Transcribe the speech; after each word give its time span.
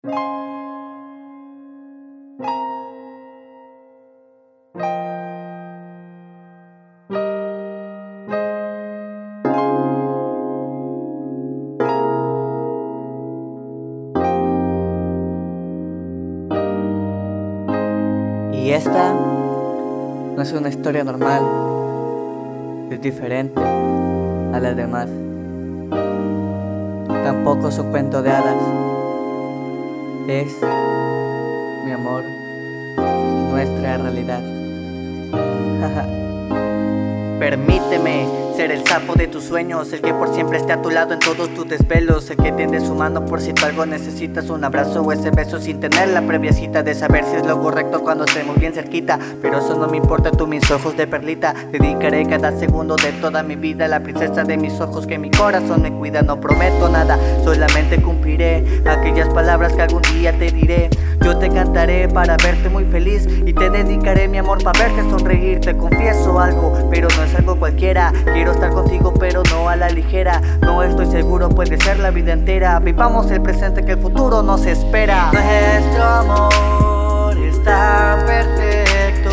Y 0.00 0.10
esta 18.70 19.12
no 19.14 20.40
es 20.40 20.52
una 20.52 20.68
historia 20.68 21.02
normal, 21.02 21.42
es 22.92 23.00
diferente 23.00 23.60
a 23.60 24.60
las 24.60 24.76
demás. 24.76 25.08
Tampoco 27.24 27.68
es 27.68 27.78
un 27.80 27.90
cuento 27.90 28.22
de 28.22 28.30
hadas, 28.30 28.87
es 30.28 30.54
mi 31.84 31.90
amor, 31.90 32.22
nuestra 33.50 33.96
realidad. 33.96 34.42
Permíteme 37.38 38.47
ser 38.58 38.72
el 38.72 38.84
sapo 38.84 39.14
de 39.14 39.28
tus 39.28 39.44
sueños, 39.44 39.92
el 39.92 40.00
que 40.00 40.12
por 40.12 40.34
siempre 40.34 40.58
esté 40.58 40.72
a 40.72 40.82
tu 40.82 40.90
lado 40.90 41.14
en 41.14 41.20
todos 41.20 41.48
tus 41.54 41.68
desvelos, 41.68 42.28
el 42.28 42.38
que 42.38 42.50
tiende 42.50 42.80
su 42.80 42.92
mano 42.92 43.24
por 43.24 43.40
si 43.40 43.52
tú 43.52 43.64
algo 43.64 43.86
necesitas, 43.86 44.50
un 44.50 44.64
abrazo 44.64 45.02
o 45.02 45.12
ese 45.12 45.30
beso 45.30 45.60
sin 45.60 45.78
tener 45.78 46.08
la 46.08 46.22
previa 46.22 46.52
cita 46.52 46.82
de 46.82 46.92
saber 46.96 47.24
si 47.24 47.36
es 47.36 47.46
lo 47.46 47.62
correcto 47.62 48.02
cuando 48.02 48.24
estemos 48.24 48.58
bien 48.58 48.74
cerquita. 48.74 49.16
Pero 49.40 49.58
eso 49.58 49.76
no 49.76 49.86
me 49.86 49.98
importa, 49.98 50.32
tú 50.32 50.48
mis 50.48 50.68
ojos 50.72 50.96
de 50.96 51.06
perlita, 51.06 51.54
dedicaré 51.70 52.26
cada 52.26 52.50
segundo 52.50 52.96
de 52.96 53.12
toda 53.12 53.44
mi 53.44 53.54
vida 53.54 53.84
a 53.84 53.88
la 53.88 54.00
princesa 54.00 54.42
de 54.42 54.56
mis 54.56 54.80
ojos 54.80 55.06
que 55.06 55.18
mi 55.18 55.30
corazón 55.30 55.82
me 55.82 55.92
cuida. 55.92 56.22
No 56.22 56.40
prometo 56.40 56.88
nada, 56.88 57.16
solamente 57.44 58.02
cumpliré 58.02 58.82
aquellas 58.88 59.28
palabras 59.28 59.72
que 59.74 59.82
algún 59.82 60.02
día 60.02 60.36
te 60.36 60.50
diré. 60.50 60.90
Yo 61.20 61.36
te 61.38 61.48
cantaré 61.50 62.08
para 62.08 62.36
verte 62.36 62.68
muy 62.68 62.84
feliz 62.84 63.28
y 63.44 63.52
te 63.52 63.70
dedicaré 63.70 64.28
mi 64.28 64.38
amor 64.38 64.62
para 64.62 64.78
verte 64.78 65.02
sonreír. 65.10 65.60
Te 65.60 65.76
confieso 65.76 66.40
algo, 66.40 66.72
pero 66.90 67.08
no 67.16 67.22
es 67.22 67.34
algo 67.34 67.56
cualquiera. 67.56 68.12
Estar 68.52 68.70
contigo, 68.70 69.12
pero 69.18 69.42
no 69.50 69.68
a 69.68 69.76
la 69.76 69.88
ligera. 69.88 70.40
No 70.60 70.82
estoy 70.82 71.06
seguro, 71.06 71.48
puede 71.48 71.78
ser 71.78 71.98
la 71.98 72.10
vida 72.10 72.32
entera. 72.32 72.78
Vivamos 72.80 73.30
el 73.30 73.42
presente 73.42 73.84
que 73.84 73.92
el 73.92 73.98
futuro 73.98 74.42
nos 74.42 74.66
espera. 74.66 75.30
Nuestro 75.32 76.04
amor 76.04 77.38
está 77.38 78.18
perfecto. 78.26 79.30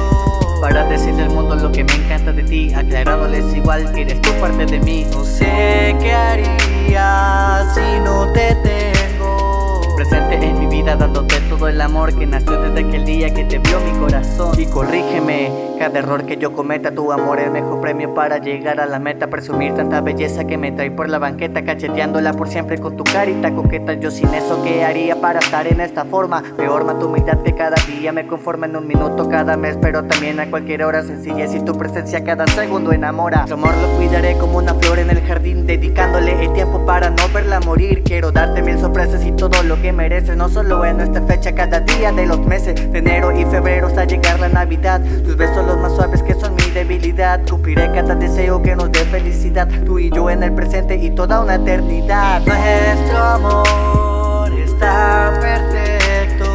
Para 0.61 0.85
decirle 0.85 1.23
al 1.23 1.29
mundo 1.29 1.55
lo 1.55 1.71
que 1.71 1.83
me 1.83 1.93
encanta 1.93 2.31
de 2.31 2.43
ti, 2.43 2.73
aclarándoles 2.73 3.53
igual 3.55 3.91
que 3.93 4.01
eres 4.01 4.21
tú 4.21 4.31
parte 4.41 4.65
de 4.65 4.79
mí. 4.79 5.05
No 5.11 5.23
sé 5.23 5.95
qué 5.99 6.13
haría 6.13 7.65
si 7.73 7.99
no 8.03 8.31
te 8.31 8.55
tengo 8.63 9.81
presente 9.95 10.43
en 10.43 10.59
mi 10.59 10.67
vida, 10.67 10.95
dándote 10.95 11.39
todo 11.41 11.67
el 11.67 11.79
amor 11.81 12.17
que 12.17 12.25
nació 12.25 12.59
desde 12.59 12.87
aquel 12.87 13.05
día 13.05 13.33
que 13.33 13.43
te 13.43 13.59
vio 13.59 13.79
mi 13.81 13.91
corazón. 13.99 14.59
Y 14.59 14.65
corrígeme 14.65 15.74
cada 15.77 15.99
error 15.99 16.25
que 16.25 16.37
yo 16.37 16.53
cometa, 16.53 16.91
tu 16.91 17.11
amor 17.11 17.39
es 17.39 17.51
mejor 17.51 17.81
premio 17.81 18.13
para 18.13 18.37
llegar 18.37 18.79
a 18.79 18.85
la 18.85 18.99
meta. 18.99 19.27
Presumir 19.27 19.73
tanta 19.73 20.01
belleza 20.01 20.45
que 20.45 20.57
me 20.57 20.71
trae 20.71 20.91
por 20.91 21.09
la 21.09 21.19
banqueta, 21.19 21.63
cacheteándola 21.63 22.33
por 22.33 22.47
siempre 22.47 22.77
con 22.77 22.95
tu 22.95 23.03
carita 23.03 23.53
coqueta. 23.53 23.93
Yo 23.93 24.11
sin 24.11 24.33
eso, 24.33 24.61
¿qué 24.63 24.83
haría 24.83 25.19
para 25.19 25.39
estar 25.39 25.67
en 25.67 25.81
esta 25.81 26.05
forma? 26.05 26.43
Peor 26.57 26.85
tu 26.99 27.07
humildad 27.07 27.41
que 27.43 27.53
cada 27.53 27.75
día 27.87 28.11
me 28.11 28.27
conforma 28.27 28.67
en 28.67 28.75
un 28.75 28.87
minuto 28.87 29.27
cada 29.29 29.57
mes, 29.57 29.77
pero 29.81 30.03
también 30.03 30.39
a 30.39 30.49
cualquier 30.49 30.83
hora 30.83 31.03
sencilla. 31.03 31.45
Y 31.45 31.59
tu 31.61 31.77
presencia 31.77 32.23
cada 32.23 32.47
segundo 32.47 32.91
enamora. 32.91 33.45
Tu 33.45 33.53
amor 33.53 33.75
lo 33.77 33.89
cuidaré 33.97 34.37
como 34.37 34.57
una 34.57 34.73
flor 34.75 34.99
en 34.99 35.09
el 35.09 35.21
jardín, 35.21 35.65
dedicándole 35.65 36.43
el 36.43 36.53
tiempo 36.53 36.85
para 36.85 37.09
no 37.09 37.27
verla 37.33 37.59
morir. 37.61 38.03
Quiero 38.03 38.31
darte 38.31 38.61
mil 38.61 38.79
sorpresas 38.79 39.25
y 39.25 39.31
todo 39.31 39.63
lo 39.63 39.81
que 39.81 39.91
mereces, 39.91 40.37
no 40.37 40.49
solo 40.49 40.85
en 40.85 41.01
esta 41.01 41.21
fecha, 41.21 41.53
cada 41.53 41.79
día 41.79 42.11
de 42.11 42.25
los 42.25 42.39
meses 42.45 42.91
de 42.91 42.99
enero 42.99 43.31
y 43.31 43.45
febrero 43.45 43.87
hasta 43.87 44.05
llegar 44.05 44.39
la 44.39 44.49
Navidad. 44.49 45.01
Tus 45.23 45.35
besos 45.35 45.64
los 45.65 45.77
más 45.77 45.95
suaves 45.95 46.21
que 46.23 46.33
son 46.33 46.55
mi 46.55 46.69
debilidad. 46.71 47.41
Cumpliré 47.49 47.91
cada 47.91 48.15
deseo 48.15 48.61
que 48.61 48.75
nos 48.75 48.91
dé 48.91 48.99
felicidad. 48.99 49.67
Tú 49.85 49.99
y 49.99 50.09
yo 50.09 50.29
en 50.29 50.43
el 50.43 50.53
presente 50.53 50.95
y 50.95 51.09
toda 51.09 51.41
una 51.41 51.55
eternidad. 51.55 52.41
Nuestro 52.45 53.17
amor 53.17 54.53
está 54.53 55.33
perfecto. 55.39 56.45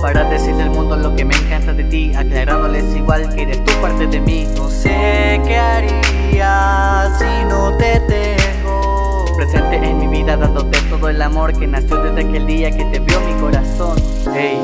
Para 0.00 0.24
decirle 0.24 0.64
al 0.64 0.70
mundo 0.70 0.96
lo 0.96 1.14
que 1.14 1.24
me 1.24 1.34
encanta 1.34 1.72
de 1.72 1.84
ti, 1.84 2.12
aclarándoles 2.14 2.96
igual 2.96 3.32
que 3.34 3.42
eres 3.42 3.64
tú 3.64 3.72
parte 3.80 4.06
de 4.06 4.20
mí. 4.20 4.48
No 4.56 4.68
sé 4.68 5.40
qué 5.44 5.56
haría 5.56 7.08
si 7.18 7.44
no 7.48 7.76
te 7.76 8.00
tengo 8.00 9.24
presente 9.36 9.76
en 9.76 9.98
mi 9.98 10.08
vida, 10.08 10.36
dándote 10.36 10.78
todo 10.90 11.08
el 11.08 11.22
amor 11.22 11.56
que 11.56 11.66
nació 11.66 11.96
desde 12.02 12.28
aquel 12.28 12.46
día 12.46 12.70
que 12.70 12.84
te 12.86 12.98
vio 12.98 13.20
mi 13.20 13.40
corazón. 13.40 13.96
Hey, 14.34 14.60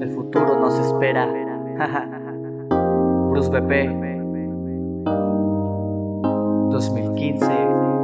el 0.00 0.14
futuro 0.14 0.58
nos 0.58 0.78
espera. 0.78 1.28
Bruce 3.36 3.50
BP 3.50 3.92
2015 6.70 7.95